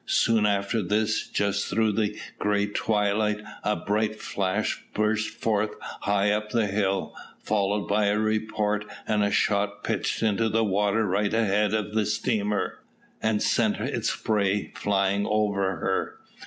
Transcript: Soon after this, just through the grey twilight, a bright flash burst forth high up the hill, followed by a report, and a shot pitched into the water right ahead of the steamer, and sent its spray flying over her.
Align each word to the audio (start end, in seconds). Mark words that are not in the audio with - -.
Soon 0.07 0.47
after 0.47 0.81
this, 0.81 1.27
just 1.27 1.67
through 1.67 1.91
the 1.91 2.17
grey 2.39 2.65
twilight, 2.65 3.39
a 3.63 3.75
bright 3.75 4.19
flash 4.19 4.83
burst 4.95 5.29
forth 5.29 5.75
high 5.79 6.31
up 6.31 6.49
the 6.49 6.65
hill, 6.65 7.13
followed 7.43 7.87
by 7.87 8.07
a 8.07 8.17
report, 8.17 8.83
and 9.07 9.23
a 9.23 9.29
shot 9.29 9.83
pitched 9.83 10.23
into 10.23 10.49
the 10.49 10.63
water 10.63 11.05
right 11.05 11.35
ahead 11.35 11.75
of 11.75 11.93
the 11.93 12.07
steamer, 12.07 12.79
and 13.21 13.43
sent 13.43 13.77
its 13.79 14.11
spray 14.11 14.71
flying 14.75 15.27
over 15.27 15.75
her. 15.75 16.15